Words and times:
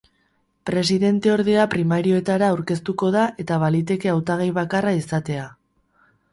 Presidenteordea 0.69 1.65
primarioetara 1.73 2.49
aurkeztuko 2.55 3.11
da 3.19 3.27
eta 3.45 3.61
baliteke 3.67 4.13
hautagai 4.17 4.51
bakarra 4.59 4.99
izatea. 5.05 5.49